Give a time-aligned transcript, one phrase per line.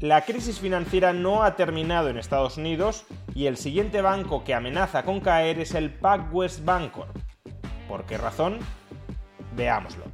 [0.00, 5.04] La crisis financiera no ha terminado en Estados Unidos y el siguiente banco que amenaza
[5.04, 7.16] con caer es el PacWest Bancorp.
[7.88, 8.58] ¿Por qué razón?
[9.56, 10.04] Veámoslo.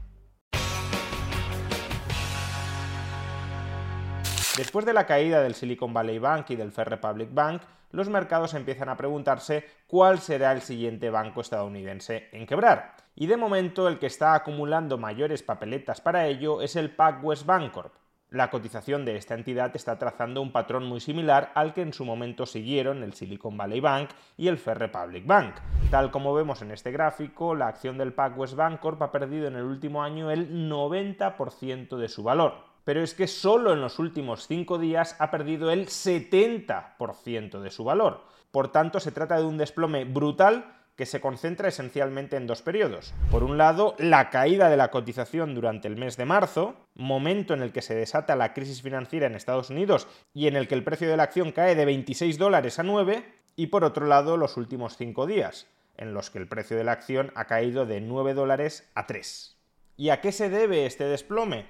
[4.56, 7.62] Después de la caída del Silicon Valley Bank y del Fair Republic Bank,
[7.92, 12.96] los mercados empiezan a preguntarse cuál será el siguiente banco estadounidense en quebrar.
[13.14, 17.94] Y de momento el que está acumulando mayores papeletas para ello es el PacWest Bancorp.
[18.30, 22.04] La cotización de esta entidad está trazando un patrón muy similar al que en su
[22.04, 25.56] momento siguieron el Silicon Valley Bank y el Fair Republic Bank.
[25.90, 29.64] Tal como vemos en este gráfico, la acción del PacWest Bancorp ha perdido en el
[29.64, 32.54] último año el 90% de su valor.
[32.84, 37.82] Pero es que solo en los últimos 5 días ha perdido el 70% de su
[37.82, 38.22] valor.
[38.52, 43.14] Por tanto, se trata de un desplome brutal que se concentra esencialmente en dos periodos.
[43.30, 47.62] Por un lado, la caída de la cotización durante el mes de marzo, momento en
[47.62, 50.84] el que se desata la crisis financiera en Estados Unidos y en el que el
[50.84, 53.24] precio de la acción cae de 26 dólares a 9,
[53.56, 55.66] y por otro lado, los últimos cinco días,
[55.96, 59.56] en los que el precio de la acción ha caído de 9 dólares a 3.
[59.96, 61.66] ¿Y a qué se debe este desplome?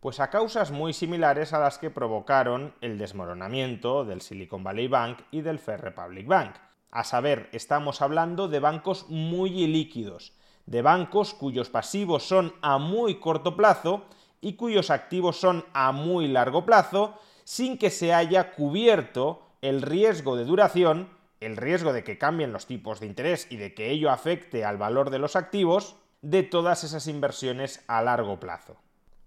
[0.00, 5.20] Pues a causas muy similares a las que provocaron el desmoronamiento del Silicon Valley Bank
[5.30, 6.56] y del Fair Republic Bank.
[6.90, 10.32] A saber, estamos hablando de bancos muy ilíquidos,
[10.66, 14.04] de bancos cuyos pasivos son a muy corto plazo
[14.40, 20.36] y cuyos activos son a muy largo plazo, sin que se haya cubierto el riesgo
[20.36, 24.10] de duración, el riesgo de que cambien los tipos de interés y de que ello
[24.10, 28.76] afecte al valor de los activos, de todas esas inversiones a largo plazo.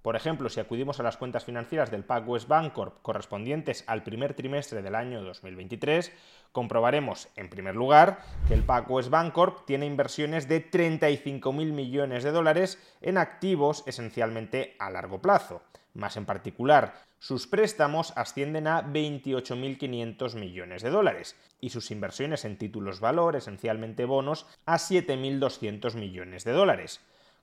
[0.02, 4.82] Por ejemplo, si acudimos a las cuentas financieras del PacWest Bancorp correspondientes al primer trimestre
[4.82, 6.12] del año 2023,
[6.52, 12.80] comprobaremos, en primer lugar, que el PacWest Bancorp tiene inversiones de 35.000 millones de dólares
[13.02, 15.62] en activos esencialmente a largo plazo.
[15.94, 22.58] Más en particular, sus préstamos ascienden a 28.500 millones de dólares y sus inversiones en
[22.58, 27.02] títulos valor, esencialmente bonos, a 7.200 millones de dólares.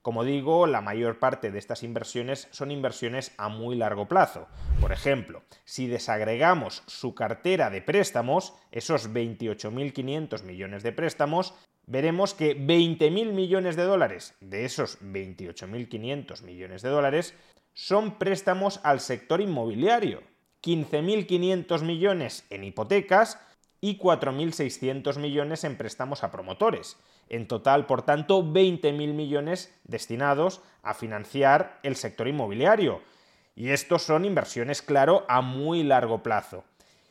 [0.09, 4.49] Como digo, la mayor parte de estas inversiones son inversiones a muy largo plazo.
[4.81, 11.53] Por ejemplo, si desagregamos su cartera de préstamos, esos 28.500 millones de préstamos,
[11.87, 17.35] veremos que 20.000 millones de dólares de esos 28.500 millones de dólares
[17.75, 20.23] son préstamos al sector inmobiliario,
[20.63, 23.39] 15.500 millones en hipotecas
[23.83, 26.97] y 4.600 millones en préstamos a promotores.
[27.28, 33.03] En total, por tanto, 20.000 millones destinados a financiar el sector inmobiliario.
[33.55, 36.65] Y estos son inversiones, claro, a muy largo plazo.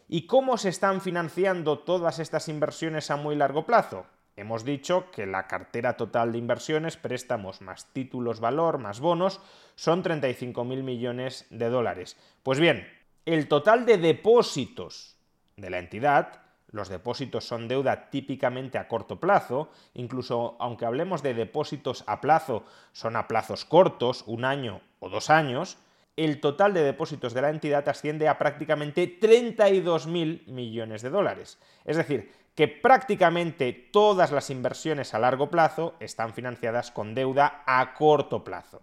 [0.07, 4.05] ¿Y cómo se están financiando todas estas inversiones a muy largo plazo?
[4.37, 9.41] Hemos dicho que la cartera total de inversiones, préstamos más títulos valor más bonos,
[9.75, 12.17] son 35.000 millones de dólares.
[12.43, 12.87] Pues bien,
[13.25, 15.17] el total de depósitos
[15.57, 21.33] de la entidad los depósitos son deuda típicamente a corto plazo, incluso aunque hablemos de
[21.33, 25.77] depósitos a plazo, son a plazos cortos, un año o dos años,
[26.17, 31.59] el total de depósitos de la entidad asciende a prácticamente 32.000 millones de dólares.
[31.85, 37.93] Es decir, que prácticamente todas las inversiones a largo plazo están financiadas con deuda a
[37.93, 38.81] corto plazo.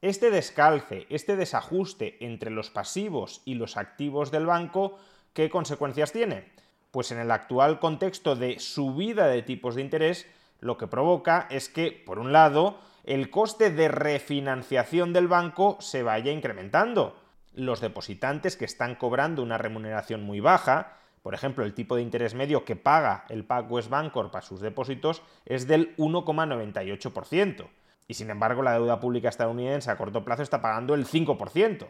[0.00, 4.96] Este descalce, este desajuste entre los pasivos y los activos del banco,
[5.34, 6.52] ¿qué consecuencias tiene?
[6.90, 10.26] Pues en el actual contexto de subida de tipos de interés,
[10.60, 16.02] lo que provoca es que, por un lado, el coste de refinanciación del banco se
[16.02, 17.16] vaya incrementando.
[17.54, 22.34] Los depositantes que están cobrando una remuneración muy baja, por ejemplo, el tipo de interés
[22.34, 27.68] medio que paga el PacWest Bancorp a sus depósitos es del 1,98%.
[28.08, 31.86] Y sin embargo, la deuda pública estadounidense a corto plazo está pagando el 5%.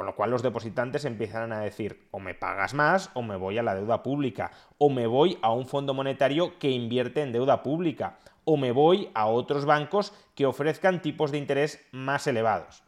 [0.00, 3.58] Con lo cual los depositantes empiezan a decir o me pagas más o me voy
[3.58, 7.62] a la deuda pública, o me voy a un fondo monetario que invierte en deuda
[7.62, 8.16] pública,
[8.46, 12.82] o me voy a otros bancos que ofrezcan tipos de interés más elevados.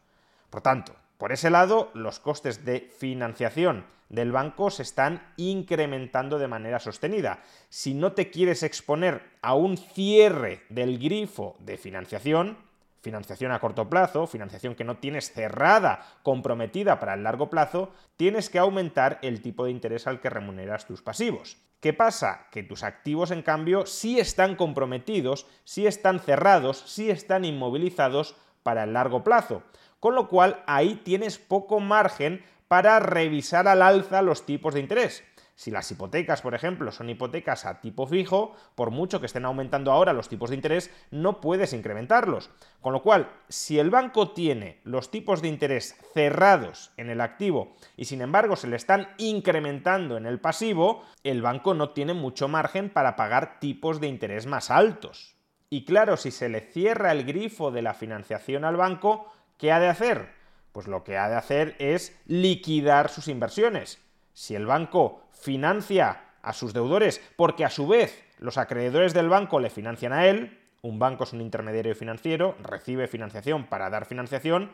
[0.49, 6.47] Por tanto, por ese lado, los costes de financiación del banco se están incrementando de
[6.47, 7.43] manera sostenida.
[7.69, 12.57] Si no te quieres exponer a un cierre del grifo de financiación,
[13.03, 18.49] financiación a corto plazo, financiación que no tienes cerrada, comprometida para el largo plazo, tienes
[18.49, 21.57] que aumentar el tipo de interés al que remuneras tus pasivos.
[21.81, 22.47] ¿Qué pasa?
[22.49, 28.85] Que tus activos, en cambio, sí están comprometidos, sí están cerrados, sí están inmovilizados para
[28.85, 29.63] el largo plazo.
[29.99, 35.25] Con lo cual, ahí tienes poco margen para revisar al alza los tipos de interés.
[35.55, 39.91] Si las hipotecas, por ejemplo, son hipotecas a tipo fijo, por mucho que estén aumentando
[39.91, 42.49] ahora los tipos de interés, no puedes incrementarlos.
[42.81, 47.75] Con lo cual, si el banco tiene los tipos de interés cerrados en el activo
[47.95, 52.47] y sin embargo se le están incrementando en el pasivo, el banco no tiene mucho
[52.47, 55.35] margen para pagar tipos de interés más altos.
[55.69, 59.79] Y claro, si se le cierra el grifo de la financiación al banco, ¿qué ha
[59.79, 60.29] de hacer?
[60.71, 64.02] Pues lo que ha de hacer es liquidar sus inversiones.
[64.33, 69.59] Si el banco financia a sus deudores porque a su vez los acreedores del banco
[69.59, 74.71] le financian a él, un banco es un intermediario financiero, recibe financiación para dar financiación,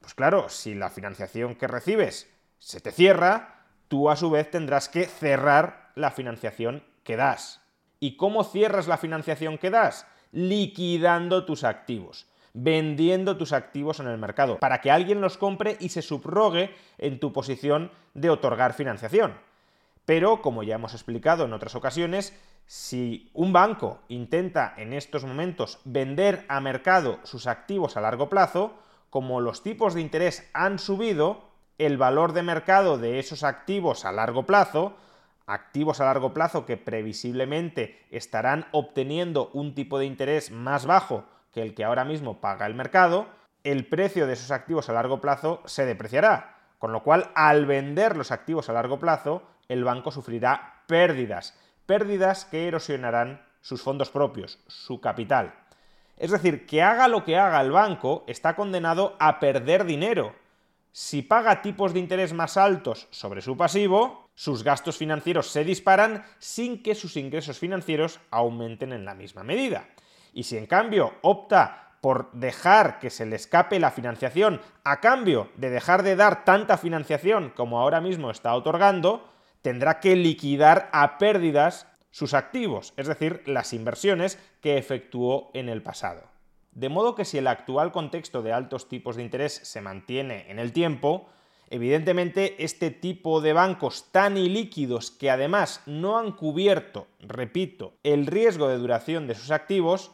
[0.00, 4.88] pues claro, si la financiación que recibes se te cierra, tú a su vez tendrás
[4.88, 7.62] que cerrar la financiación que das.
[7.98, 10.06] ¿Y cómo cierras la financiación que das?
[10.32, 12.26] Liquidando tus activos
[12.60, 17.20] vendiendo tus activos en el mercado, para que alguien los compre y se subrogue en
[17.20, 19.34] tu posición de otorgar financiación.
[20.04, 25.78] Pero, como ya hemos explicado en otras ocasiones, si un banco intenta en estos momentos
[25.84, 28.74] vender a mercado sus activos a largo plazo,
[29.08, 34.10] como los tipos de interés han subido, el valor de mercado de esos activos a
[34.10, 34.96] largo plazo,
[35.46, 41.62] activos a largo plazo que previsiblemente estarán obteniendo un tipo de interés más bajo que
[41.62, 43.28] el que ahora mismo paga el mercado,
[43.64, 46.56] el precio de esos activos a largo plazo se depreciará.
[46.78, 52.44] Con lo cual, al vender los activos a largo plazo, el banco sufrirá pérdidas, pérdidas
[52.44, 55.54] que erosionarán sus fondos propios, su capital.
[56.16, 60.34] Es decir, que haga lo que haga el banco, está condenado a perder dinero.
[60.92, 66.24] Si paga tipos de interés más altos sobre su pasivo, sus gastos financieros se disparan
[66.38, 69.88] sin que sus ingresos financieros aumenten en la misma medida.
[70.32, 75.48] Y si en cambio opta por dejar que se le escape la financiación a cambio
[75.56, 79.28] de dejar de dar tanta financiación como ahora mismo está otorgando,
[79.62, 85.82] tendrá que liquidar a pérdidas sus activos, es decir, las inversiones que efectuó en el
[85.82, 86.22] pasado.
[86.72, 90.58] De modo que si el actual contexto de altos tipos de interés se mantiene en
[90.58, 91.28] el tiempo,
[91.70, 98.68] evidentemente este tipo de bancos tan ilíquidos que además no han cubierto, repito, el riesgo
[98.68, 100.12] de duración de sus activos,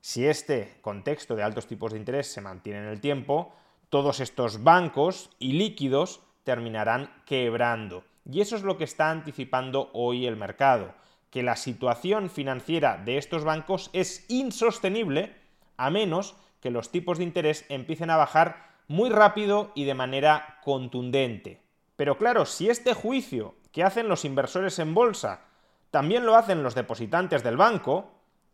[0.00, 3.54] si este contexto de altos tipos de interés se mantiene en el tiempo,
[3.88, 8.04] todos estos bancos ilíquidos terminarán quebrando.
[8.30, 10.94] Y eso es lo que está anticipando hoy el mercado,
[11.30, 15.34] que la situación financiera de estos bancos es insostenible
[15.76, 20.58] a menos que los tipos de interés empiecen a bajar muy rápido y de manera
[20.62, 21.62] contundente.
[21.96, 25.44] Pero claro, si este juicio que hacen los inversores en bolsa
[25.90, 28.10] también lo hacen los depositantes del banco,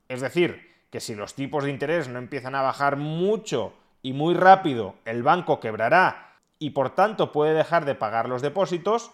[0.08, 4.34] es decir, que si los tipos de interés no empiezan a bajar mucho y muy
[4.34, 9.10] rápido, el banco quebrará y por tanto puede dejar de pagar los depósitos,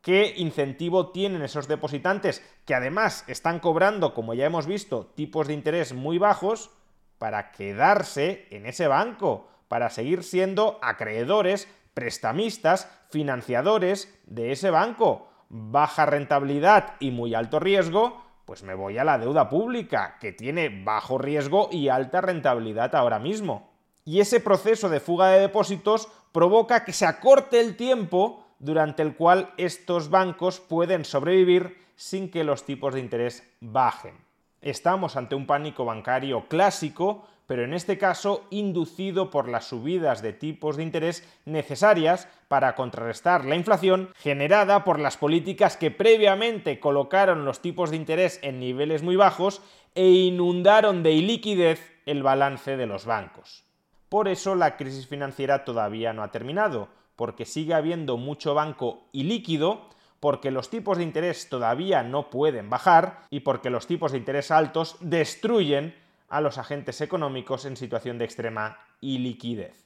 [0.00, 5.54] ¿qué incentivo tienen esos depositantes que además están cobrando, como ya hemos visto, tipos de
[5.54, 6.70] interés muy bajos
[7.18, 15.28] para quedarse en ese banco, para seguir siendo acreedores, prestamistas, financiadores de ese banco?
[15.48, 20.82] Baja rentabilidad y muy alto riesgo, pues me voy a la deuda pública, que tiene
[20.84, 23.70] bajo riesgo y alta rentabilidad ahora mismo.
[24.04, 29.16] Y ese proceso de fuga de depósitos provoca que se acorte el tiempo durante el
[29.16, 34.16] cual estos bancos pueden sobrevivir sin que los tipos de interés bajen.
[34.60, 40.32] Estamos ante un pánico bancario clásico pero en este caso inducido por las subidas de
[40.32, 47.44] tipos de interés necesarias para contrarrestar la inflación generada por las políticas que previamente colocaron
[47.44, 49.62] los tipos de interés en niveles muy bajos
[49.94, 53.64] e inundaron de iliquidez el balance de los bancos.
[54.08, 59.88] Por eso la crisis financiera todavía no ha terminado, porque sigue habiendo mucho banco ilíquido,
[60.20, 64.50] porque los tipos de interés todavía no pueden bajar y porque los tipos de interés
[64.50, 65.94] altos destruyen
[66.32, 69.84] a los agentes económicos en situación de extrema iliquidez.